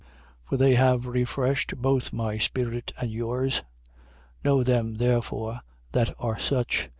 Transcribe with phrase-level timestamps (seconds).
[0.45, 0.49] 16:18.
[0.49, 3.61] For they have refreshed both my spirit and yours.
[4.43, 5.59] Know them, therefore,
[5.91, 6.89] that are such.